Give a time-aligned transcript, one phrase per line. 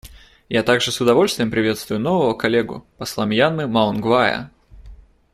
[0.49, 4.49] Я также с удовольствием приветствую нового коллегу посла Мьянмы Маунг Вая.